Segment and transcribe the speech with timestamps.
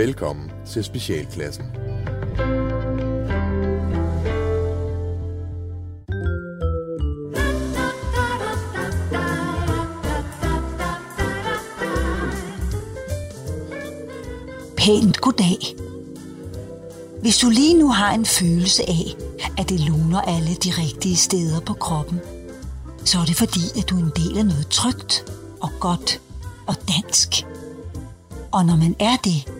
[0.00, 1.64] Velkommen til Specialklassen.
[14.76, 15.58] Pænt goddag.
[17.20, 19.04] Hvis du lige nu har en følelse af,
[19.58, 22.20] at det luner alle de rigtige steder på kroppen,
[23.04, 25.24] så er det fordi, at du er en del af noget trygt
[25.60, 26.20] og godt
[26.66, 27.46] og dansk.
[28.52, 29.59] Og når man er det,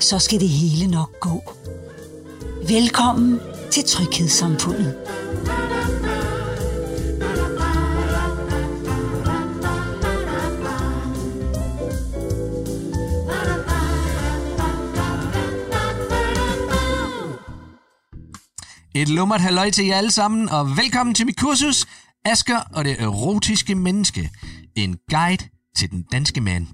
[0.00, 1.52] så skal det hele nok gå.
[2.68, 3.40] Velkommen
[3.70, 4.96] til Tryghedssamfundet.
[18.94, 21.86] Et lummert halløj til jer alle sammen, og velkommen til mit kursus,
[22.24, 24.30] Asker og det erotiske menneske.
[24.76, 25.44] En guide
[25.76, 26.66] til den danske mand.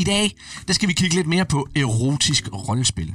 [0.00, 0.36] I dag,
[0.68, 3.14] der skal vi kigge lidt mere på erotisk rollespil.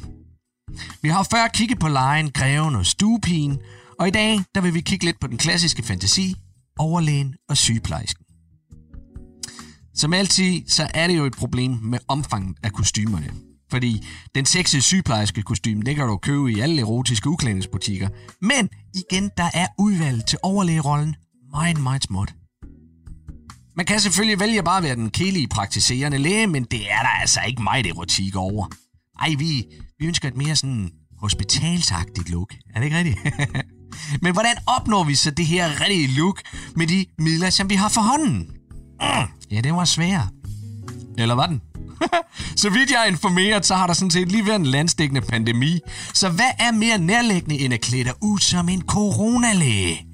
[1.01, 3.57] Vi har før kigget på lejen, greven og stuepigen,
[3.99, 6.35] og i dag, der vil vi kigge lidt på den klassiske fantasi,
[6.79, 8.25] overlægen og sygeplejersken.
[9.95, 13.33] Som altid, så er det jo et problem med omfanget af kostymerne.
[13.71, 18.09] Fordi den sexede sygeplejerske kostume, det kan du købe i alle erotiske uklædningsbutikker.
[18.41, 21.15] Men igen, der er udvalget til overlægerollen
[21.51, 22.33] meget, meget småt.
[23.77, 27.21] Man kan selvfølgelig vælge bare at være den kedelige praktiserende læge, men det er der
[27.21, 28.67] altså ikke meget erotik over.
[29.21, 29.65] Ej, vi,
[29.99, 32.53] vi ønsker et mere sådan hospitalsagtigt look.
[32.75, 33.17] Er det ikke rigtigt?
[34.23, 36.41] men hvordan opnår vi så det her rigtige look
[36.75, 38.37] med de midler, som vi har for hånden?
[39.01, 40.21] Mm, ja, det var svært.
[41.17, 41.61] Eller var den?
[42.61, 45.79] så vidt jeg er informeret, så har der sådan set lige været en landstækkende pandemi.
[46.13, 50.04] Så hvad er mere nærliggende end at klæde dig ud som en coronalæge?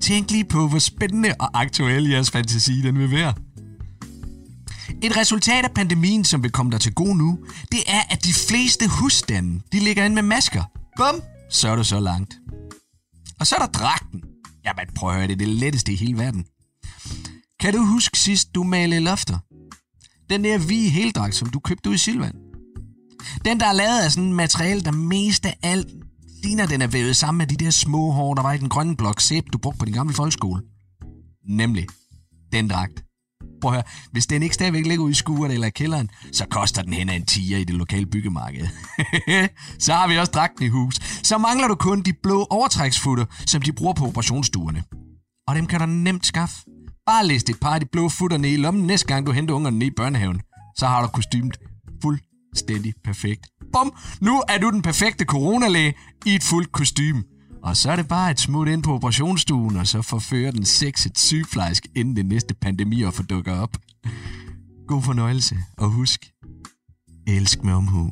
[0.00, 3.34] Tænk lige på, hvor spændende og aktuel jeres fantasi den vil være.
[5.02, 7.38] Et resultat af pandemien, som vil komme dig til gode nu,
[7.72, 10.62] det er, at de fleste husstande, de ligger ind med masker.
[10.96, 12.34] Bum, så er du så langt.
[13.40, 14.22] Og så er der dragten.
[14.64, 16.44] Jamen prøv at høre, det er det letteste i hele verden.
[17.60, 19.38] Kan du huske sidst, du malede lofter?
[20.30, 22.32] Den der hvide heldragt, som du købte ud i Silvan.
[23.44, 25.88] Den, der er lavet af sådan en materiale, der mest af alt
[26.42, 28.96] ligner, den er vævet sammen med de der små hår, der var i den grønne
[28.96, 30.62] blok sæb, du brugte på din gamle folkeskole.
[31.48, 31.86] Nemlig
[32.52, 33.04] den dragt.
[33.60, 36.46] Prøv at høre, hvis den ikke stadigvæk ligger ude i skuret eller i kælderen, så
[36.50, 38.66] koster den hen af en tiger i det lokale byggemarked.
[39.84, 40.94] så har vi også dragten i hus.
[41.22, 44.84] Så mangler du kun de blå overtræksfutter, som de bruger på operationsstuerne.
[45.48, 46.56] Og dem kan du nemt skaffe.
[47.06, 49.54] Bare læs et par af de blå futter ned i lommen næste gang, du henter
[49.54, 50.40] ungerne ned i børnehaven.
[50.76, 51.58] Så har du kostymet
[52.50, 53.46] fuldstændig perfekt.
[53.72, 53.92] Bum!
[54.20, 55.94] Nu er du den perfekte coronalæge
[56.26, 57.24] i et fuldt kostume.
[57.62, 61.18] Og så er det bare et smut ind på operationsstuen, og så forfører den sexet
[61.18, 63.76] sygeplejersk, inden det næste pandemi og dukker op.
[64.86, 66.30] God fornøjelse, og husk,
[67.26, 68.10] elsk med omhu.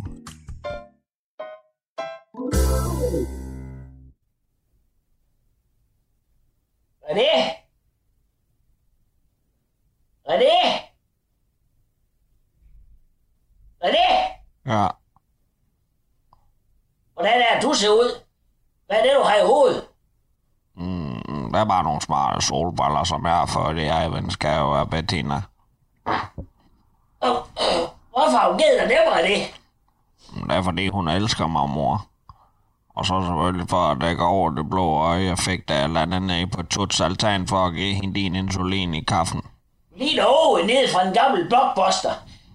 [7.09, 7.33] René?
[10.29, 10.96] René?
[13.85, 14.09] René?
[14.67, 14.87] Ja,
[17.15, 18.21] Hvordan er det, du ser ud?
[18.87, 19.85] Hvad er det, du har i hovedet?
[20.75, 24.61] mm, der er bare nogle smarte solbriller, som jeg har fået det her i venskab
[24.67, 25.43] af Bettina.
[27.25, 29.39] Øh, øh, Hvorfor har hun givet dig dem, René?
[30.49, 32.07] Det er fordi, hun elsker mig, mor.
[32.95, 36.27] Og så selvfølgelig for at dække over det blå øje, jeg fik, da jeg landede
[36.27, 39.43] ned på Tuts altan for at give hende din insulin i kaffen.
[39.97, 42.11] Lige derovre ned fra en gammel blockbuster.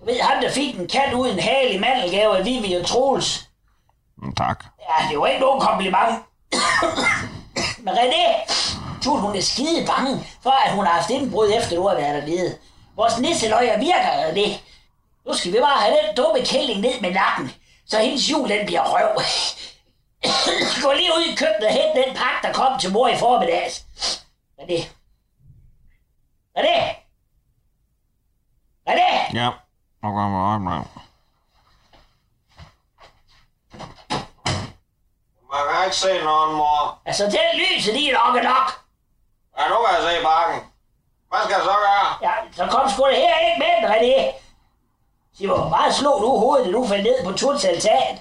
[0.06, 3.50] Ved, ham der fik en kat uden hale i mandelgave af Vivi og Troels.
[4.18, 4.66] Mm, tak.
[4.80, 6.20] Ja, det var ikke nogen kompliment.
[7.86, 8.26] Men René,
[9.04, 12.22] tror hun er skide bange for, at hun har haft indbrud efter du har været
[12.22, 12.58] dernede.
[12.96, 14.60] Vores nisseløjer virker, René.
[15.26, 17.52] Nu skal vi bare have den dumme kælling ned med nakken,
[17.88, 19.22] så hendes jul den bliver røv.
[20.84, 23.86] Gå lige ud i køkkenet og hent den pakke, der kom til mor i formiddags.
[24.60, 24.80] René.
[26.58, 26.78] René.
[28.90, 29.38] René.
[29.38, 29.61] Ja, nu kommer jeg op med.
[35.52, 37.00] Man kan ikke se nogen, mor.
[37.06, 38.68] Altså, den lyset lige nok er nok.
[39.58, 40.60] Ja, nu kan jeg se bakken.
[41.30, 42.08] Hvad skal jeg så gøre?
[42.22, 44.18] Ja, så kom sgu da her ind med René.
[45.34, 48.18] Sig, hvor meget slog du hovedet, da du faldt ned på Tuts altan?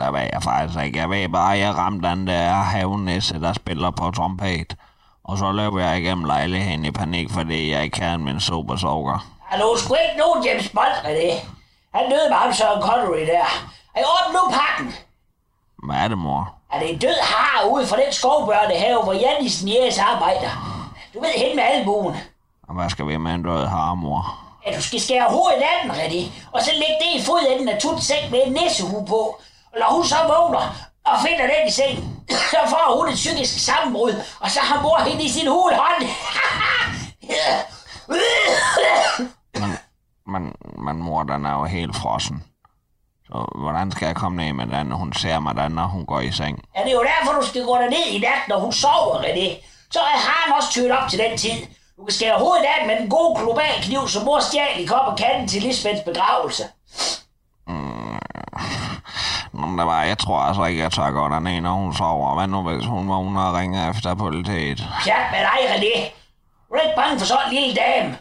[0.00, 0.98] Der ved jeg faktisk ikke.
[0.98, 4.76] Jeg ved bare, at jeg ramte den der havnisse, der spiller på trompet.
[5.24, 8.76] Og så løb jeg igennem lejligheden i panik, fordi jeg ikke havde min super
[9.52, 11.30] Ja, du er sgu ikke nogen James Bond, René.
[11.94, 13.46] Han døde med ham Søren Connery der.
[13.96, 14.94] Ej, åbn nu pakken.
[15.86, 16.54] Hvad er det, mor?
[16.72, 20.50] Er det en død har ude fra den skovbørnehave, hvor Jannisen Jæs arbejder?
[21.14, 22.16] Du ved, hen med albuen.
[22.68, 24.38] Og hvad skal vi med en død har, mor?
[24.66, 27.80] at du skal skære hovedet af den, René, og så lægge det i fodenden af
[27.80, 29.40] Tuts seng med en nissehue på.
[29.72, 30.74] Og når hun så vågner
[31.04, 34.98] og finder den i sengen, så får hun et psykisk sammenbrud, og så har mor
[34.98, 36.08] hende i sin hulhånd.
[38.08, 38.18] Men,
[40.32, 42.42] men, men mor, den er jo helt frossen.
[43.26, 46.20] Så hvordan skal jeg komme ned med den, hun ser mig den, når hun går
[46.20, 46.64] i seng?
[46.76, 49.48] Ja, det er jo derfor, du skal gå derned i nat, når hun sover, René.
[49.90, 51.58] Så er han også tyret op til den tid.
[51.96, 55.06] Du kan skære hovedet af med den gode global kniv, som mor stjal i kop
[55.06, 56.64] og katten til Lisbeths begravelse.
[59.52, 62.34] Nå, men det var, jeg tror altså ikke, jeg tør gå derned, når hun sover.
[62.34, 64.88] Hvad nu, hvis hun vågner og ringer efter politiet?
[65.04, 66.10] Pjat med dig, René.
[66.68, 68.18] Du er ikke bange for sådan en lille dame.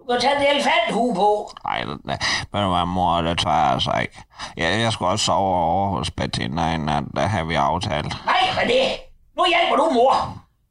[0.00, 1.52] Du kan tage en elefanthue på.
[1.64, 2.18] Nej, det, det,
[2.52, 4.22] du hvad, mor, det tør jeg altså ikke.
[4.56, 8.24] Jeg, jeg skulle også sove over hos Bettina en nat, der har vi aftalt.
[8.24, 9.00] Nej, René.
[9.36, 10.12] Nu hjælper du mor.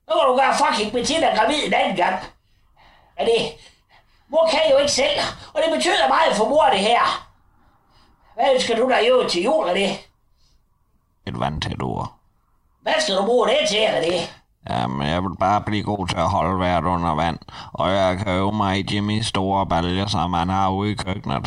[0.07, 2.15] Nu kan du gøre fucking Bettina gravid en anden gang.
[3.19, 3.39] René,
[4.29, 5.19] mor kan jo ikke selv,
[5.53, 7.29] og det betyder meget for mor, det her.
[8.35, 9.89] Hvad ønsker du dig jo til jul, René?
[11.27, 12.13] Et vandtæt ord.
[12.81, 14.38] Hvad skal du bruge det til, René?
[14.69, 17.39] Jamen, jeg vil bare blive god til at holde vejret under vand,
[17.73, 21.45] og jeg kan øve mig i Jimmys store balje, som han har ude i køkkenet.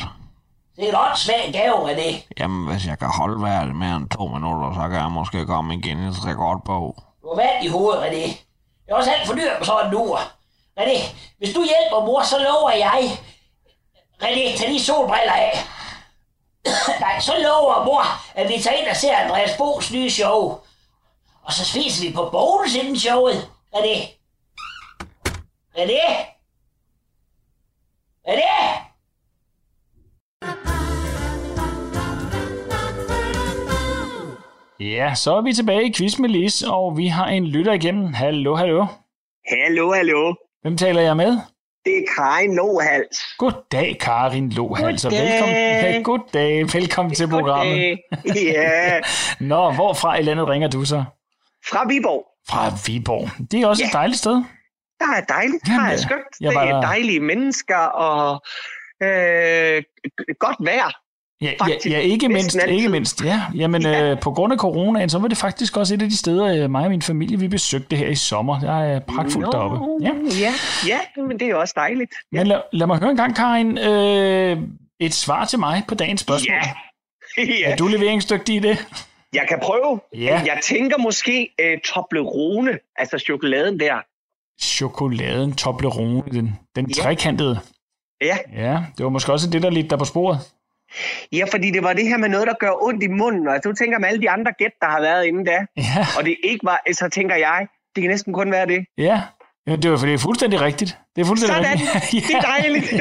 [0.77, 2.23] Det er en åndssvag gave, René.
[2.39, 5.75] Jamen, hvis jeg kan holde vejret mere end to minutter, så kan jeg måske komme
[5.75, 6.97] i Guinness rekordbog.
[7.23, 8.27] Du har vand i hovedet, René.
[8.85, 10.19] Det er også alt for dyrt på sådan en ur.
[10.81, 10.99] René,
[11.39, 13.03] hvis du hjælper mor, så lover jeg...
[14.23, 15.53] René, tag lige solbriller af.
[17.05, 18.03] Nej, så lover mor,
[18.35, 20.59] at vi tager ind og ser Andreas Bo's nye show.
[21.43, 23.49] Og så spiser vi på bonus inden showet.
[23.75, 23.97] René.
[25.79, 26.05] René?
[28.29, 28.53] René?
[34.81, 38.13] Ja, så er vi tilbage i Quiz med Lis, og vi har en lytter igennem.
[38.13, 38.87] Hallo, hallo.
[39.51, 40.35] Hallo, hallo.
[40.63, 41.39] Hvem taler jeg med?
[41.85, 43.19] Det er Karin Lohals.
[43.39, 45.03] Goddag, Karin Lohals.
[45.03, 45.19] Goddag.
[45.21, 46.75] Velkommen, ja, goddag.
[46.75, 47.99] Velkommen til programmet.
[48.25, 48.43] Goddag.
[48.43, 49.01] Ja,
[49.51, 51.05] Nå, hvorfra i landet ringer du så?
[51.71, 52.25] Fra Viborg.
[52.49, 53.29] Fra Viborg.
[53.51, 53.87] Det er også Ja.
[53.89, 54.33] et dejligt sted.
[55.01, 55.67] Der er dejligt.
[55.67, 56.21] Der Jamen, er skønt.
[56.41, 58.43] jeg Det var er der- dejlige mennesker og
[59.03, 59.83] øh,
[60.39, 60.91] godt vejr.
[61.41, 61.87] Ja, ja, Faktisk.
[61.87, 62.59] ja ikke mindst.
[62.69, 63.43] Ikke mindst ja.
[63.55, 64.11] Jamen, Ja.
[64.11, 66.71] Øh, på grund af coronaen, så var det faktisk også et af de steder, øh,
[66.71, 68.61] mig og min familie, vi besøgte her i sommer.
[68.61, 69.79] Der er pragtfuldt Nå, deroppe.
[70.01, 70.11] Ja.
[70.41, 70.53] ja,
[70.87, 72.11] ja, men det er også dejligt.
[72.33, 72.39] Ja.
[72.39, 74.59] Men lad, lad mig høre en gang, Karin, øh,
[75.01, 76.55] et svar til mig på dagens spørgsmål.
[77.37, 77.43] Ja.
[77.63, 77.73] ja.
[77.73, 78.87] Er du leveringsdygtig i det?
[79.33, 80.01] Jeg kan prøve.
[80.15, 80.43] Ja.
[80.47, 83.95] Jeg tænker måske uh, Toblerone, altså chokoladen der.
[84.63, 87.03] Chokoladen Toblerone, den, den Ja.
[87.03, 87.61] trekantede.
[88.21, 88.37] Ja.
[88.57, 90.39] Ja, det var måske også det, der lidt der på sporet.
[91.33, 93.49] ja, fordi det var det her med noget, der gør ondt i munden.
[93.49, 95.59] Og så tænker man alle de andre gæt, der har været inde da.
[95.77, 98.85] Ja, Og det ikke var, så tænker jeg, det kan næsten kun være det.
[98.99, 99.23] ja.
[99.67, 100.99] ja det var for det er fuldstændig rigtigt.
[101.17, 102.25] Det er fuldstændig Sådan, rigtigt.
[102.29, 102.93] det er dejligt.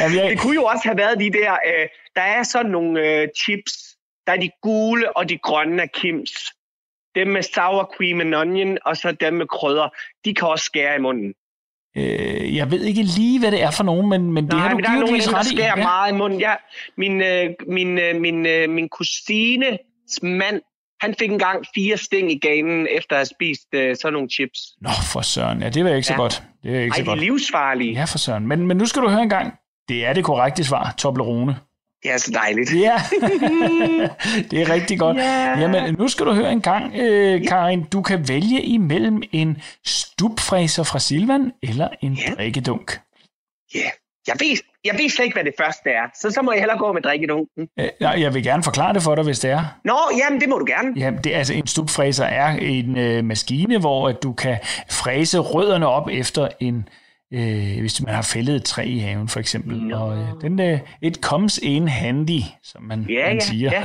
[0.00, 1.86] Jamen, jeg- Det kunne jo også have været de der, øh,
[2.16, 3.72] der er sådan nogle øh, chips,
[4.30, 6.30] der er de gule og de grønne af Kims.
[7.14, 9.88] Dem med sour cream and onion, og så dem med krydder.
[10.24, 11.34] De kan også skære i munden.
[11.96, 14.68] Øh, jeg ved ikke lige, hvad det er for nogen, men, men det Nej, har
[14.70, 15.82] du men der er dem, der skærer Ja.
[15.84, 16.40] meget i munden.
[16.40, 16.54] Ja,
[16.96, 19.78] min, øh, min, øh, min, øh, min kusines
[20.22, 20.60] mand,
[21.00, 24.58] han fik engang fire sting i ganen, efter at have spist øh, sådan nogle chips.
[24.80, 25.62] Nå, for søren.
[25.62, 26.16] Ja, det var ikke så Ja.
[26.18, 26.42] godt.
[26.62, 27.20] Det er ikke Ej, så de er godt.
[27.20, 27.92] livsfarlige.
[27.92, 28.46] Ja, for søren.
[28.48, 29.52] Men, men nu skal du høre en gang.
[29.88, 31.56] Det er det korrekte svar, Toblerone.
[32.02, 32.74] Det er så dejligt.
[32.74, 32.94] Ja,
[34.50, 35.16] det er rigtig godt.
[35.16, 35.58] Ja.
[35.58, 37.82] Jamen, nu skal du høre en gang, øh, Karin.
[37.82, 42.34] Du kan vælge imellem en stupfræser fra Silvan eller en Ja.
[42.34, 43.00] drikkedunk.
[43.74, 43.90] Ja.
[44.26, 46.02] Jeg ved, jeg ved slet ikke, hvad det første er.
[46.20, 47.68] Så så må jeg hellere gå med drikkedunken.
[47.80, 49.64] Øh, nej, jeg vil gerne forklare det for dig, hvis det er.
[49.84, 50.92] Nå, jamen det må du gerne.
[50.96, 54.58] Ja, det altså en stupfræser er en øh, maskine, hvor at du kan
[54.90, 56.88] fræse rødderne op efter en
[57.34, 59.76] øh, hvis man har fældet et træ i haven for eksempel.
[59.82, 59.96] Nå.
[59.96, 63.70] Og øh, den øh, it comes in handy, som man, Ja, man ja, siger.
[63.72, 63.82] ja.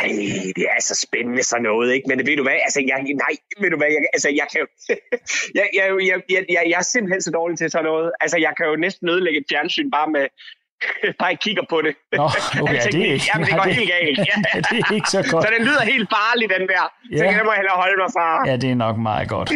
[0.00, 0.08] Ej,
[0.56, 2.06] det er så spændende sådan noget, ikke?
[2.08, 4.66] Men ved du hvad, altså, jeg, nej, ved du hvad, jeg, altså, jeg kan jo,
[5.58, 8.10] jeg, jeg, jeg, jeg, jeg, jeg er simpelthen så dårlig til sådan noget.
[8.20, 10.26] Altså, jeg kan jo næsten ødelægge et fjernsyn bare med,
[11.20, 11.94] bare jeg kigger på det.
[12.12, 13.26] Nå, okay, Altså, ja, det er ikke...
[13.34, 14.18] Jamen, det går nej, helt galt.
[14.18, 14.36] Ja.
[14.70, 15.42] det er ikke så godt.
[15.44, 16.84] Så den lyder helt farlig, den der.
[17.18, 17.30] Så Ja.
[17.30, 18.26] kan jeg må hellere holde mig fra.
[18.50, 19.48] Ja, det er nok meget godt.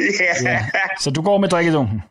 [0.45, 0.51] Ja.
[0.53, 0.61] Ja.
[1.01, 2.03] Så du går med drikkedunken?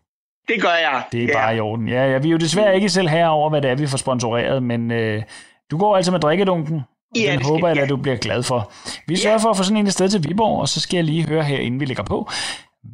[0.48, 1.04] Det gør jeg.
[1.12, 1.34] Det er ja.
[1.34, 1.88] bare i orden.
[1.88, 4.64] Ja, ja, vi er jo desværre ikke selv herover, hvad det er, vi får sponsoreret,
[4.64, 5.24] men øh,
[5.72, 6.76] du går altså med drikkedunken.
[6.76, 6.82] og
[7.16, 7.84] Ja, Den det skal- håber jeg, ja.
[7.84, 8.72] at du bliver glad for.
[9.08, 11.04] Vi sørger for at få sådan en et sted til Viborg, og så skal jeg
[11.04, 12.30] lige høre her, inden vi lægger på.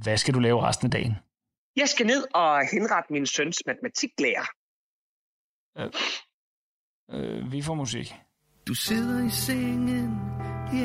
[0.04, 1.16] Hvad skal du lave resten af dagen?
[1.76, 4.46] Jeg skal ned og henrette min søns matematiklærer.
[7.14, 8.16] Øh, vi får musik.
[8.68, 10.22] Du sidder i sengen,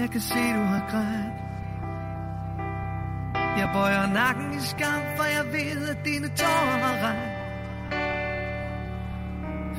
[0.00, 1.48] jeg kan se, du har grædt.
[3.58, 7.38] Jeg bøjer nakken i skam, for jeg ved, at dine tårer har ret.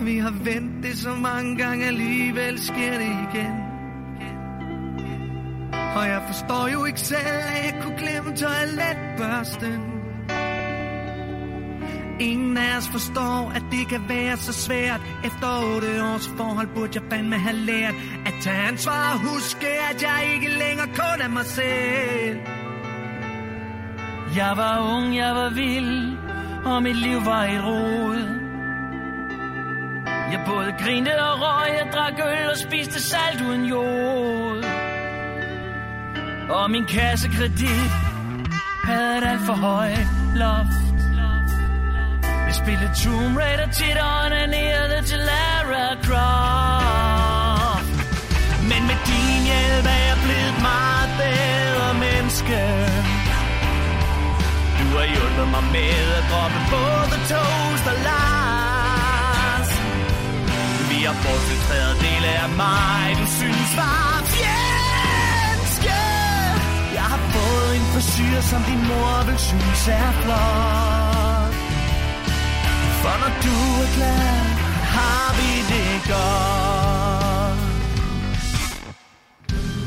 [0.05, 3.55] Vi har vendt det så mange gange, alligevel sker det igen.
[5.95, 9.81] Og jeg forstår jo ikke selv, at jeg kunne glemme toiletbørsten.
[12.19, 15.01] Ingen af os forstår, at det kan være så svært.
[15.25, 17.93] Efter otte års forhold burde jeg fandme have lært
[18.25, 22.59] at tage ansvar og huske, at jeg ikke længere kun er mig selv.
[24.36, 26.17] Jeg var ung, jeg var vild,
[26.65, 28.39] og mit liv var et rod.
[30.31, 34.63] Jeg både grinte og røg, jeg drak øl og spiste salt uden jord.
[36.50, 37.91] Og min kassekredit
[38.83, 40.89] havde et alt for højt loft.
[42.48, 47.89] Jeg spillede Tomb Raider tit og onanerede til Lara Croft.
[48.69, 49.19] Men med de
[55.53, 59.70] mig med at droppe både toast og Lars.
[60.89, 66.01] Vi har bortfiltreret dele af mig, du synes var fjendske.
[66.98, 71.56] Jeg har fået en frisyr, som din mor vil synes er flot.
[73.01, 74.46] For når du er glad,
[74.98, 77.60] har vi det godt.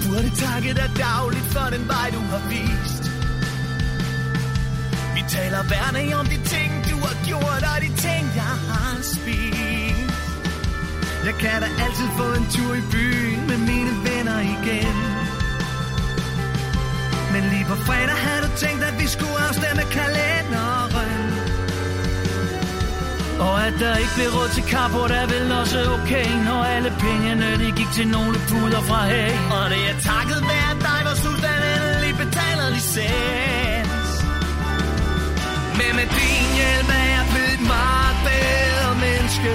[0.05, 3.02] Burde takke dig dagligt for den vej, du har vist.
[5.23, 10.13] Vi taler værne om de ting, du har gjort, og de ting, jeg har spist.
[11.27, 14.97] Jeg kan da altid få en tur i byen med mine venner igen.
[17.33, 21.23] Men lige på fredag havde du tænkt, at vi skulle afstemme kalenderen.
[23.47, 27.49] Og at der ikke blev råd til carport er vel også okay Når alle pengene
[27.63, 31.61] de gik til nogle puder fra hey Og det er takket være dig, hvor sultan
[31.75, 33.82] endelig betaler licens.
[35.83, 39.55] Men med din hjælp er jeg blevet et meget bedre menneske.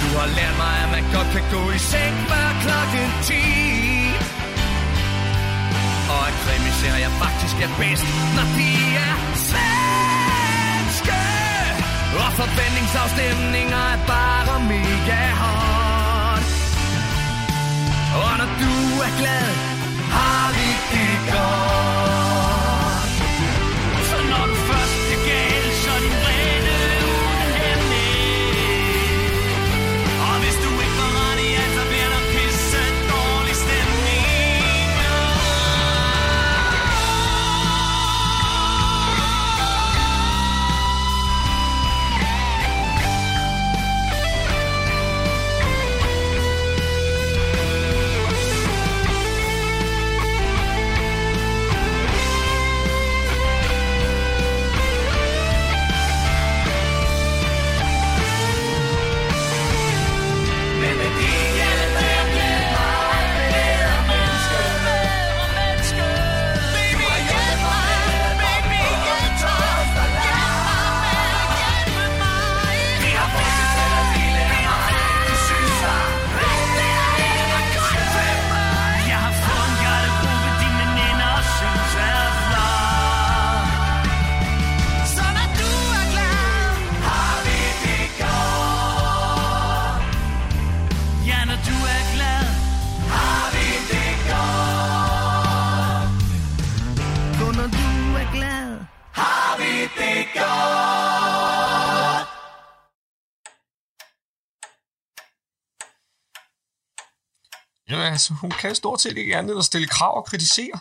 [0.00, 3.34] Du har lært mig, at man godt kan gå i seng før klokken 10.
[6.14, 8.70] Og at krimiserier faktisk er bedst, når de
[9.08, 9.14] er
[9.48, 11.20] svenske.
[12.22, 16.48] Og forventningsafstemninger er bare mega hårdt
[18.22, 18.74] Og når du
[19.06, 19.50] er glad,
[20.16, 21.99] har vi det godt.
[107.90, 110.80] Ja, altså, hun kan stort set ikke andet end at stille krav og kritisere.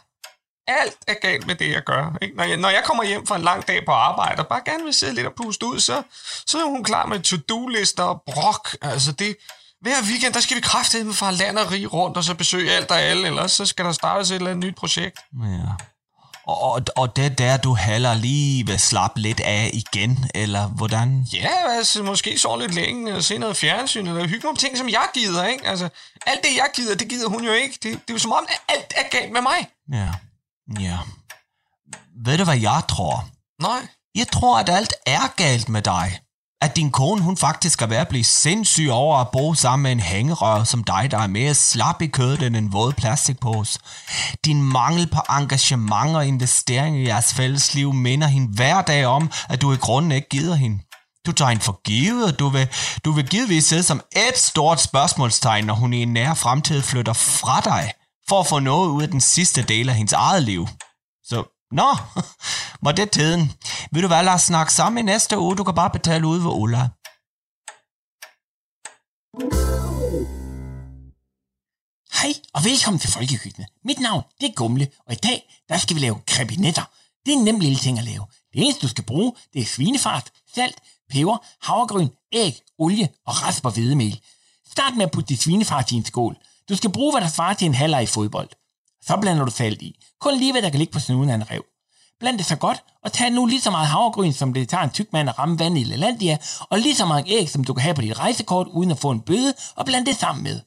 [0.68, 2.18] Alt er galt med det, jeg gør.
[2.22, 2.36] Ikke?
[2.36, 4.84] Når, jeg, når jeg kommer hjem fra en lang dag på arbejde, og bare gerne
[4.84, 6.04] vil sidde lidt og puste ud, så,
[6.48, 8.78] så er hun klar med to-do-lister og brok.
[8.82, 9.36] Altså, det,
[9.82, 12.92] hver weekend, der skal vi kraftedeme fra land og rig rundt, og så besøge alt
[12.92, 15.20] og alle, ellers så skal der startes et eller andet nyt projekt.
[15.44, 15.86] Ja.
[16.50, 21.28] Og, og, det er der, du heller lige vil slappe lidt af igen, eller hvordan?
[21.34, 24.90] Ja, altså, måske sove lidt længe, og se noget fjernsyn, eller hygge nogle ting, som
[24.90, 25.68] jeg gider, ikke?
[25.68, 25.90] Altså,
[26.26, 27.74] alt det, jeg gider, det gider hun jo ikke.
[27.74, 29.70] Det, det er jo som om, at alt er galt med mig.
[29.94, 30.10] Ja.
[30.80, 30.98] Ja.
[32.26, 33.30] Ved du, hvad jeg tror?
[33.62, 33.88] Nej.
[34.16, 36.20] Jeg tror, at alt er galt med dig.
[36.62, 39.92] At din kone, hun faktisk er ved at blive sindssyg over at bo sammen med
[39.92, 43.80] en hængerør som dig, der er mere slap i kødet end en våd plastikpose.
[44.46, 49.32] Din mangel på engagement og investering i jeres fælles liv minder hende hver dag om,
[49.50, 50.80] at du i grunden ikke gider hende.
[51.26, 52.68] Du tager hende for givet, og du vil,
[53.06, 57.14] du vil givetvis sidde som et stort spørgsmålstegn, når hun i en nær fremtid flytter
[57.14, 57.92] fra dig,
[58.30, 60.68] for at få noget ud af den sidste del af hendes eget liv.
[61.72, 61.98] Nå,
[62.86, 63.52] var det tiden.
[63.92, 65.56] Vil du hvad, lad os snakke sammen i næste uge?
[65.56, 66.90] Du kan bare betale ud ved Ulla.
[72.20, 73.70] Hej og velkommen til Folkekøkkenet.
[73.84, 76.86] Mit navn det er Gumle, og i dag der skal vi lave krebinetter.
[77.26, 78.26] Det er en nem lille ting at lave.
[78.54, 80.78] Det eneste, du skal bruge, det er svinefart, salt,
[81.10, 84.22] peber, havregryn, æg, olie og rasp og hvedemel.
[84.72, 86.36] Start med at putte dit svinefart i en skål.
[86.70, 88.50] Du skal bruge, hvad der svarer til en halvleg i fodbold.
[89.06, 90.00] Så blander du salt i.
[90.22, 91.64] Kun lige, hvad der kan ligge på snuden af en rev.
[92.20, 94.90] Bland det så godt, og tag nu lige så meget havregryn, som det tager en
[94.90, 96.38] tyk mand at ramme vand i LaLandia,
[96.70, 99.12] og lige så mange æg, som du kan have på dit rejsekort, uden at få
[99.12, 100.60] en bøde, og bland det sammen med.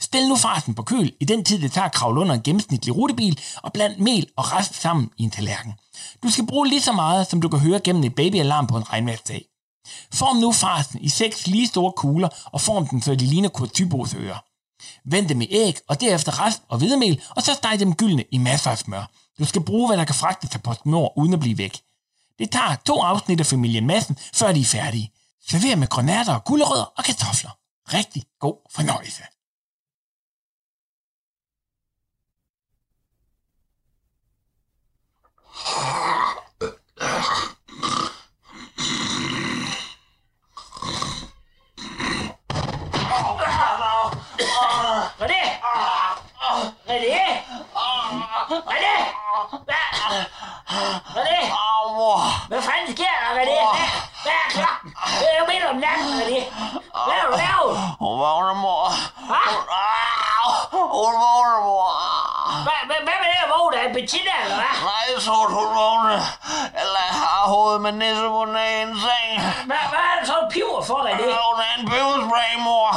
[0.00, 2.96] Stil nu farsen på køl i den tid, det tager at kravle under en gennemsnitlig
[2.96, 5.72] rutebil, og bland mel og rasp sammen i en tallerken.
[6.22, 8.90] Du skal bruge lige så meget, som du kan høre gennem et babyalarm på en
[8.92, 9.44] regnværsdag.
[10.14, 13.80] Form nu farsen i seks lige store kugler, og form dem, så de ligner Kurt
[14.14, 14.51] ører.
[15.04, 18.38] Vend dem i æg, og derefter rest og hvedemel, og så steg dem gyldne i
[18.38, 19.10] masser af smør.
[19.38, 21.80] Du skal bruge, hvad der kan fragte til PostNord, uden at blive væk.
[22.38, 25.12] Det tager to afsnit af familien Madsen, før de er færdige.
[25.48, 27.50] Server med grønærter og gulerødder og kartofler.
[27.94, 29.22] Rigtig god fornøjelse.
[45.20, 45.42] René!
[46.88, 47.44] René!
[48.70, 48.96] René!
[49.68, 49.88] Hvad?
[51.16, 51.40] René!
[52.48, 53.58] Hvad fanden sker der, René?
[54.22, 54.94] Hvad, er klokken?
[55.20, 56.40] Det er jo midt om natten, René.
[57.06, 57.72] Hvad har du lavet?
[58.02, 58.84] Hun vågner, mor.
[59.30, 59.48] Hvad?
[60.72, 61.88] Hun vågner, mor.
[62.66, 64.74] Hvad, med det at vågne af Bettina, eller hvad?
[64.88, 66.20] Nej, jeg tror, hun vågner.
[66.80, 69.30] Eller har hovedet med nissemunden i en seng.
[69.66, 71.26] Hvad, er det så piver for, René?
[71.48, 72.88] Hun er en peberspray, mor.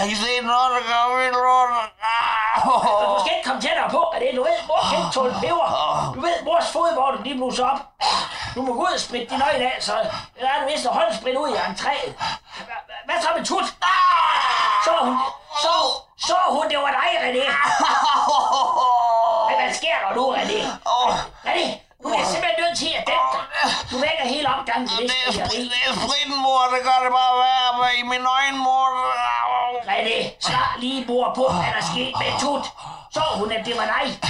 [0.00, 1.76] Jeg kan se noget, der gør vildt rundt.
[3.14, 4.28] Du skal ikke komme tættere på, René.
[4.36, 5.68] Du ved, mor kan ikke tåle peber.
[6.14, 7.80] Du ved, mors fodvorten, de bluser op.
[8.54, 9.92] Du må gå ud og spritte din øjne af, så
[10.40, 13.66] der er du vist at håndsprit ud i hva- Hvad så med tut?
[14.84, 15.14] Så hun,
[15.62, 15.72] så,
[16.28, 17.46] så hun, det var dig, René.
[19.48, 20.60] Men hvad sker der nu, René?
[21.48, 21.66] René,
[22.02, 23.44] du er simpelthen nødt til at dæmpe dig.
[23.90, 25.10] Du vækker hele opgangen til det.
[25.72, 26.60] Det er spritten, mor.
[26.74, 28.86] Det gør det bare værre i mine øjne, mor.
[29.88, 32.64] René, svar lige mor på, hvad der skete med tut.
[33.10, 34.20] Så hun, at det var dig.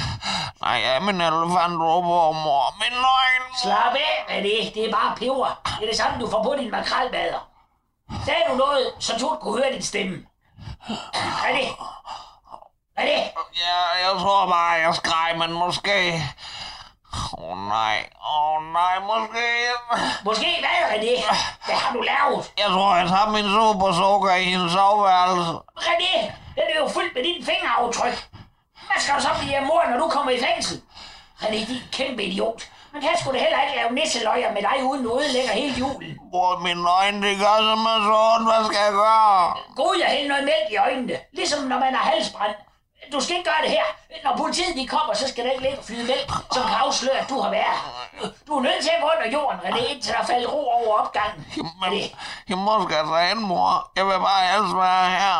[0.61, 2.75] Nej, er min elefant råber, mor.
[2.83, 3.47] Min øjne.
[3.63, 4.75] Slap af, René.
[4.75, 5.61] Det er bare peber.
[5.79, 7.49] Det er det samme, du får på din makrelbader.
[8.25, 10.27] Sagde du noget, så Tut kunne høre din stemme?
[11.45, 11.67] René?
[12.99, 13.19] René?
[13.65, 16.23] Ja, jeg tror bare, jeg skreg, men måske...
[17.15, 19.47] Åh oh, nej, åh oh, nej, måske...
[20.25, 21.15] Måske hvad, René?
[21.67, 22.53] Hvad har du lavet?
[22.59, 25.53] Jeg tror, jeg tager min super sukker i hendes soveværelse.
[25.89, 26.15] René,
[26.57, 28.17] den er jo fyldt med dine fingeraftryk.
[28.87, 30.77] Hvad skal du så blive af mor, når du kommer i fængsel?
[31.43, 32.61] René, din kæmpe idiot.
[32.93, 36.19] Man kan sgu da heller ikke lave nisseløjer med dig, uden du ødelægger hele julen.
[36.31, 38.47] Bror, mine øjne, det gør simpelthen så ondt.
[38.51, 39.57] Hvad skal jeg gøre?
[39.77, 41.17] Gå ud og hælde noget mælk i øjnene.
[41.33, 42.55] Ligesom når man har halsbrand.
[43.13, 43.87] Du skal ikke gøre det her.
[44.25, 47.19] Når politiet de kommer, så skal der ikke ligge og flyde mælk, som kan afsløre,
[47.19, 47.79] at du har været.
[48.47, 51.47] Du er nødt til at gå under jorden, René, indtil der falder ro over opgangen.
[51.81, 51.93] Men,
[52.49, 53.91] jeg må skal tage hen, mor.
[53.97, 55.37] Jeg vil bare helst være her.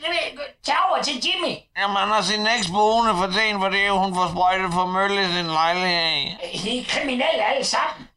[0.00, 1.54] Det Tag over til Jimmy.
[1.78, 5.32] Jamen, han har sin eks boende for sent, fordi hun får sprøjtet for mølle i
[5.36, 6.38] sin lejlighed.
[6.64, 8.08] De er kriminelle alle sammen.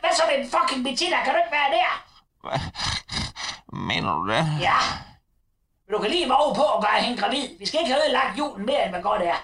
[0.00, 1.16] Hvad så med fucking Bettina?
[1.24, 1.90] Kan du ikke være der?
[3.72, 4.44] Mener du det?
[4.60, 4.78] Ja.
[5.94, 7.48] Du kan lige våge på at gøre hende gravid.
[7.58, 9.38] Vi skal ikke have ødelagt julen mere, end hvad godt er.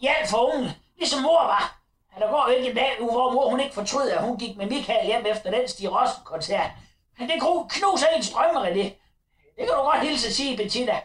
[0.00, 0.76] I alt for unge.
[0.98, 1.78] Ligesom mor var.
[2.18, 5.06] Der går ikke en dag, hvor mor hun ikke fortryder, at hun gik med Michael
[5.06, 6.70] hjem efter den Stig Rossen-koncert.
[7.18, 8.86] Men det knuser ens drømme, René.
[9.56, 10.96] Det kan du godt hilse sige, Bettina.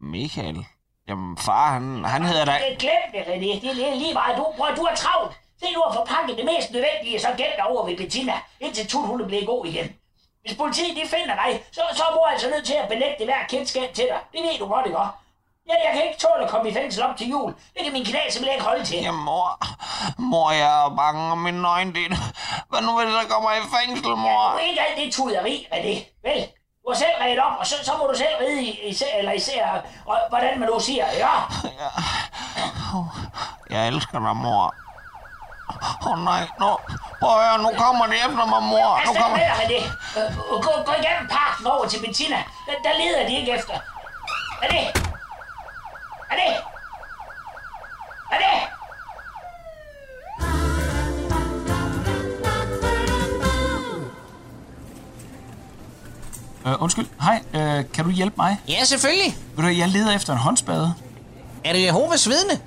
[0.00, 0.64] Michael?
[1.08, 2.52] Jamen, far, han, han hedder da...
[2.70, 3.60] Det glem det, René.
[3.60, 4.36] Det er lige meget.
[4.36, 5.32] Du, prøv, du har travlt.
[5.62, 8.86] Se nu at få pakket det mest nødvendige, så gæld dig over ved Bettina, indtil
[8.88, 9.96] Tut hun er blevet god igen.
[10.44, 13.42] Hvis politiet de finder dig, så, så er mor altså nødt til at benægte hver
[13.48, 14.20] kendskab til dig.
[14.32, 14.98] Det ved du godt, ikke?
[15.68, 17.54] Ja, jeg kan ikke tåle at komme i fængsel op til jul.
[17.74, 18.98] Det kan min knæ simpelthen ikke holde til.
[18.98, 19.48] Jamen, mor,
[20.18, 21.54] mor, jeg er bange om min
[21.94, 22.08] det
[22.70, 24.50] Hvad nu, hvis jeg kommer i fængsel, mor?
[24.50, 25.94] Du er ikke alt det tuderi, René.
[26.28, 26.40] Vel,
[26.82, 29.32] du har selv reddet op, og så, så må du selv ride i, især, eller
[29.32, 31.34] især, og, hvordan man nu siger, ja.
[33.70, 34.74] Jeg elsker dig, mor.
[35.82, 36.66] Åh oh, nej, nu,
[37.20, 39.00] prøv at høre, nu kommer de efter mig, mor.
[39.06, 39.36] Nu kommer...
[39.36, 39.80] med dig, René.
[40.18, 42.36] Øh, Gå, gå igennem parken over til Bettina.
[42.66, 43.74] Der, der leder de ikke efter.
[44.62, 44.82] René!
[46.32, 46.48] René!
[48.32, 48.52] René!
[56.66, 58.60] Øh, undskyld, hej, øh, kan du hjælpe mig?
[58.68, 59.36] Ja, selvfølgelig.
[59.56, 60.94] Ved du, jeg leder efter en håndspade.
[61.64, 62.60] Er det Jehovas vidne?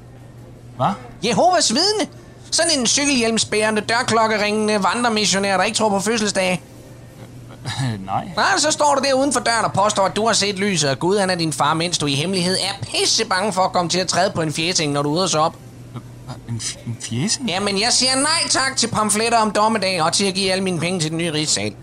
[0.76, 0.92] Hvad?
[1.24, 2.08] Jehovas vidne?
[2.52, 6.62] Sådan en cykelhjelmsbærende, dørklokkeringende vandremissionær, der ikke tror på fødselsdage.
[8.06, 8.28] Nej.
[8.36, 10.90] Nej, så står du der uden for døren og påstår, at du har set lyset,
[10.90, 13.72] og Gud han er din far, mens du i hemmelighed er pisse bange for at
[13.72, 15.56] komme til at træde på en fjesing, når du er ude og så op.
[16.50, 17.50] En, en fjæsing?
[17.50, 20.80] Jamen, jeg siger nej tak til pamfletter om dommedag og til at give alle mine
[20.80, 21.74] penge til den nye rigssal.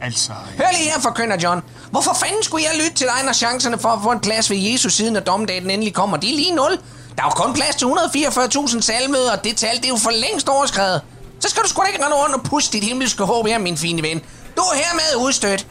[0.00, 0.32] Altså...
[0.58, 1.62] Hør lige her, forkynder John.
[1.90, 4.56] Hvorfor fanden skulle jeg lytte til dig, når chancerne for at få en plads ved
[4.56, 6.16] Jesus siden, at dommedagen endelig kommer?
[6.16, 6.78] De er lige nul.
[7.16, 10.10] Der er jo kun plads til 144.000 salmøder, og det tal, det er jo for
[10.10, 11.02] længst overskrevet.
[11.40, 13.76] Så skal du sgu da ikke rende rundt og puste dit himmelske håb her, min
[13.76, 14.22] fine ven.
[14.56, 15.66] Du er hermed udstødt.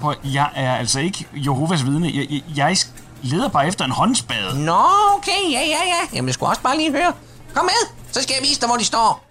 [0.00, 2.12] Prøv, jeg er altså ikke Jehovas vidne.
[2.14, 2.76] Jeg, jeg, jeg
[3.22, 4.64] leder bare efter en håndspade.
[4.64, 4.84] Nå,
[5.16, 6.00] okay, ja, ja, ja.
[6.14, 7.12] Jamen, jeg skulle også bare lige høre.
[7.54, 9.24] Kom med, så skal jeg vise dig, hvor de står.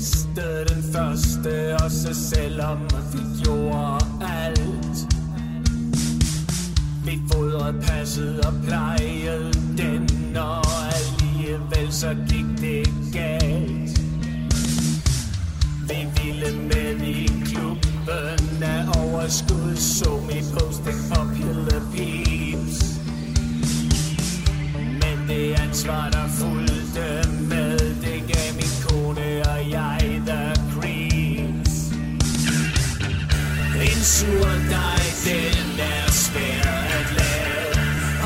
[0.00, 2.78] At mistede den første Også selvom
[3.12, 5.16] vi gjorde alt.
[7.04, 14.00] Vi fodrede, passede og plejede den Og alligevel så gik det galt.
[15.88, 22.90] Vi ville med i klubben af overskud Så vi posting popular peeps
[25.02, 27.69] men det ansvar, der fulgte med,
[29.14, 31.74] min og jeg the creeps.
[33.88, 37.80] En sur dej, den er svær at lave,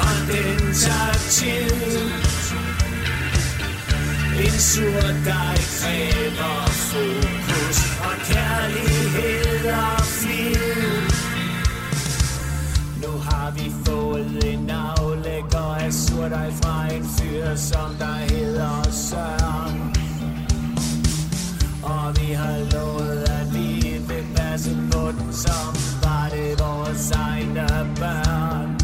[0.05, 2.25] og den tager tid.
[4.45, 11.03] En sur dej kræver fokus og kærlighed og flid.
[13.03, 20.04] Nu har vi fået en aflægger af surdej fra en fyr, som der hedder Søren.
[21.85, 25.69] Og vi har lovet, at vi vil passe på den, som
[26.03, 27.67] var det vores egne
[28.01, 28.77] børn.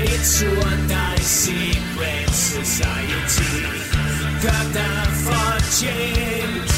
[0.00, 3.52] It's Et surdej secret society
[4.42, 6.70] gør dig fortjent.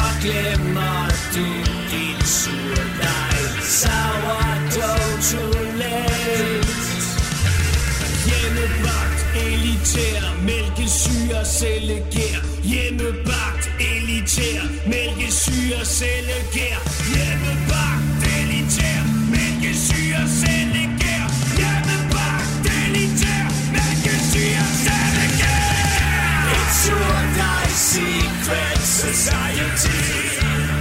[0.00, 1.46] Og glemmer du
[1.90, 5.67] din surdej Sourdough too
[9.96, 16.78] elitær Mælkesyre, cellegær Hjemmebagt, elitær Mælkesyre, cellegær
[17.12, 18.02] Hjemmebagt,
[18.38, 21.24] elitær Mælkesyre, cellegær
[21.58, 25.58] Hjemmebagt, elitær Mælkesyre, cellegær
[26.88, 26.98] your
[27.34, 29.98] die secret society.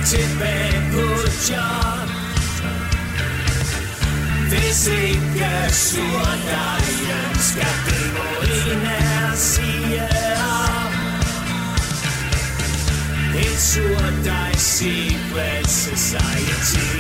[0.06, 1.06] Tilbage på
[1.50, 2.07] job.
[4.68, 8.30] Hvis ikke surdejen skal det må
[8.72, 10.94] en af os sige op
[13.36, 16.92] Et surdej secret society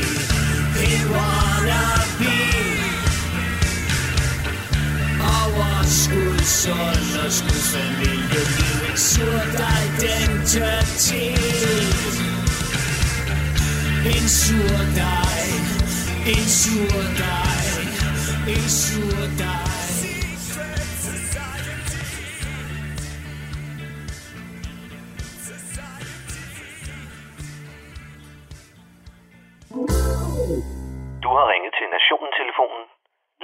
[0.83, 2.35] Et wannabe
[5.21, 11.17] Overskud, sund og skudsfamilie Liv en surdej identitet
[14.15, 15.47] En surdej
[16.25, 17.56] En surdej
[18.55, 19.77] en surdej
[31.23, 32.83] Du har ringet til Nationen-telefonen.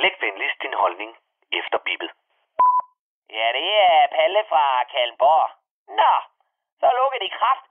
[0.01, 1.11] Læg venligst din holdning
[1.59, 2.11] efter bippet.
[3.29, 5.49] Ja, det er Palle fra Kalmborg.
[5.99, 6.13] Nå,
[6.81, 7.65] så lukker de kraft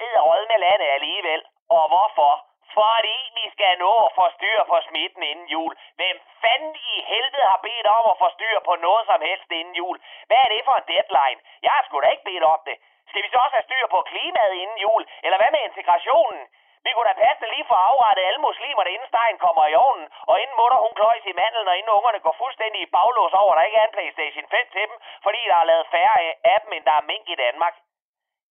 [0.53, 1.41] med landet alligevel.
[1.77, 2.52] Og hvorfor?
[2.79, 5.73] Fordi vi skal nå at få styr på smitten inden jul.
[6.01, 9.75] Hvem fanden i helvede har bedt om at få styr på noget som helst inden
[9.81, 9.97] jul?
[10.29, 11.41] Hvad er det for en deadline?
[11.65, 12.77] Jeg har sgu da ikke bedt om det.
[13.11, 15.03] Skal vi så også have styr på klimaet inden jul?
[15.25, 16.43] Eller hvad med integrationen?
[16.85, 20.35] Vi kunne da passe lige få afrettet alle muslimer, inden stegen kommer i ovnen, og
[20.43, 23.57] inden mutter hun kløjs i mandlen, og inden ungerne går fuldstændig i baglås over, at
[23.59, 26.17] der ikke er en Playstation 5 til dem, fordi der er lavet færre
[26.53, 27.75] af dem, end der er mink i Danmark.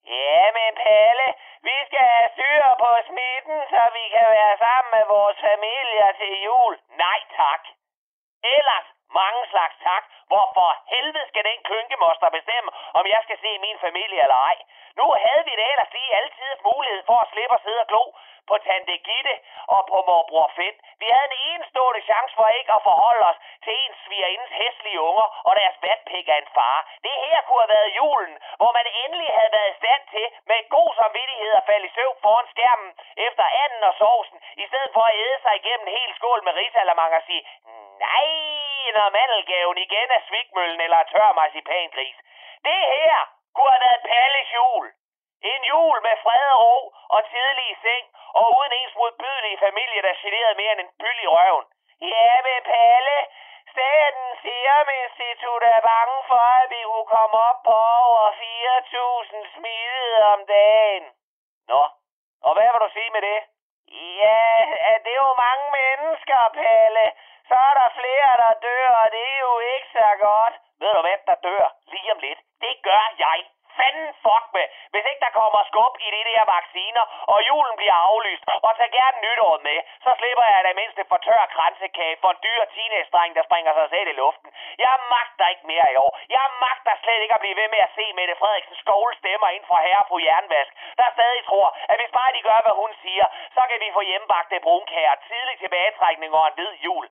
[0.06, 1.28] Ja, men Palle,
[1.68, 6.34] vi skal have styr på smitten, så vi kan være sammen med vores familier til
[6.48, 6.74] jul.
[7.04, 7.64] Nej tak.
[8.56, 8.88] Ellers
[9.20, 10.04] mange slags tak.
[10.32, 12.70] Hvorfor helvede skal den kynkemoster bestemme,
[13.00, 14.58] om jeg skal se min familie eller ej?
[15.00, 18.04] Nu havde vi det ellers lige altid mulighed for at slippe at sidde og glo
[18.50, 19.36] på Tante Gitte
[19.76, 20.78] og på morbror Finn.
[21.02, 25.28] Vi havde en enestående chance for ikke at forholde os til ens svigerindens hæslige unger
[25.48, 26.78] og deres vatpik af en far.
[27.06, 30.70] Det her kunne have været julen, hvor man endelig havde været i stand til med
[30.78, 32.92] god samvittighed at falde i søvn foran skærmen
[33.28, 36.54] efter anden og sovsen, i stedet for at æde sig igennem en hel skål med
[36.62, 38.28] risalamang og sige, mm, Nej,
[38.98, 42.18] når mandelgaven igen er svigmøllen eller tør marcipangris.
[42.68, 43.16] Det her
[43.56, 44.86] kunne have været Palles jul.
[45.54, 46.78] En jul med fred og ro
[47.16, 48.06] og tidlig seng,
[48.38, 51.66] og uden ens modbydelige familie, der generede mere end en byld i røven.
[52.02, 53.18] Ja, med Palle,
[53.72, 60.24] Statens Serum Institut er bange for, at vi kunne komme op på over 4.000 smittede
[60.34, 61.06] om dagen.
[61.72, 61.84] Nå,
[62.46, 63.40] og hvad vil du sige med det?
[64.22, 64.44] Ja,
[65.04, 67.06] det er jo mange mennesker, Palle.
[67.52, 70.54] Så er der flere, der dør, og det er jo ikke så godt.
[70.82, 72.40] Ved du hvem, der dør lige om lidt?
[72.66, 73.40] Det gør jeg.
[73.78, 77.98] Fanden fuck med, hvis ikke der kommer skub i det der vacciner, og julen bliver
[78.08, 82.30] aflyst, og tag gerne nytåret med, så slipper jeg da mindst for tør kransekage for
[82.32, 84.50] en dyr teenage der springer sig selv i luften.
[84.86, 86.12] Jeg magter ikke mere i år.
[86.38, 89.66] Jeg magter slet ikke at blive ved med at se Mette Frederiksen skovle stemmer ind
[89.70, 93.26] fra herre på jernvask, der stadig tror, at hvis bare de gør, hvad hun siger,
[93.56, 97.08] så kan vi få hjemmebagte brunkager, tidlig tilbagetrækning og en hvid jul.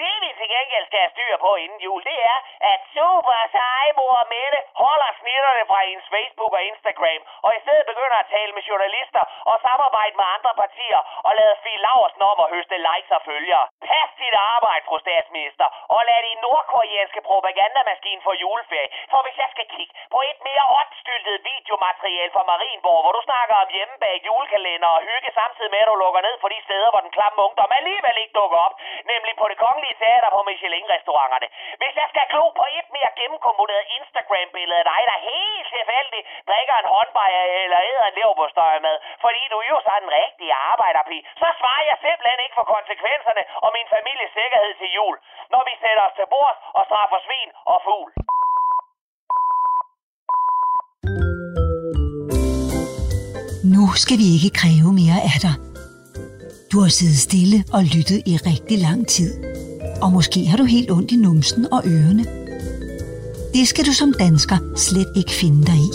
[0.00, 2.38] Det vi til gengæld skal have styr på inden jul, det er,
[2.72, 8.18] at super sejmor Mette holder snitterne fra hendes Facebook og Instagram, og i stedet begynder
[8.20, 12.50] at tale med journalister og samarbejde med andre partier og lade Fie Laversen om at
[12.54, 13.64] høste likes og følgere.
[13.90, 18.92] Pas dit arbejde, fru statsminister, og lad din nordkoreanske propagandamaskine få juleferie.
[19.12, 23.54] For hvis jeg skal kigge på et mere åndstyltet videomateriale fra Marienborg, hvor du snakker
[23.62, 27.02] om hjemmebag julekalender og hygge samtidig med, at du lukker ned for de steder, hvor
[27.06, 28.74] den klamme ungdom alligevel ikke dukker op,
[29.12, 31.48] nemlig på det kongelige teater på Michelin-restauranterne.
[31.80, 36.76] Hvis jeg skal glo på et mere gennemkomponeret Instagram-billede af dig, der helt tilfældigt drikker
[36.82, 41.22] en håndbejer eller æder en leverpostøj med, fordi du er jo sådan en rigtig arbejderpige,
[41.42, 45.16] så svarer jeg simpelthen ikke for konsekvenserne og min families sikkerhed til jul,
[45.52, 48.10] når vi sætter os til bord og straffer svin og fugl.
[53.74, 55.54] Nu skal vi ikke kræve mere af dig.
[56.72, 59.51] Du har siddet stille og lyttet i rigtig lang tid.
[60.02, 62.24] Og måske har du helt ondt i numsen og ørerne.
[63.54, 65.90] Det skal du som dansker slet ikke finde dig i.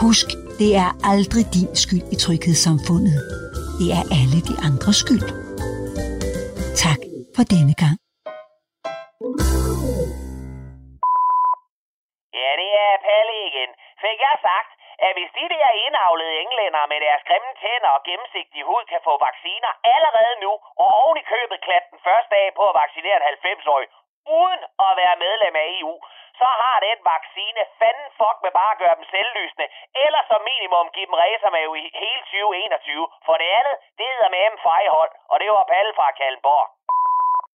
[0.00, 0.26] Husk,
[0.58, 3.14] det er aldrig din skyld i tryghedssamfundet.
[3.78, 5.22] Det er alle de andres skyld.
[6.76, 6.98] Tak
[7.36, 7.96] for denne gang.
[17.94, 22.30] Og gennemsigtige hud kan få vacciner allerede nu, og oven i købet klat den første
[22.36, 23.88] dag på at vaccinere en 90-årig,
[24.40, 25.94] uden at være medlem af EU,
[26.40, 29.66] så har den vaccine fanden fuck med bare at gøre dem selvlysende,
[30.04, 33.08] eller som minimum give dem racermave i hele 2021.
[33.26, 36.68] For det andet, det hedder med M fejhold, og det var Palle fra Kalmborg.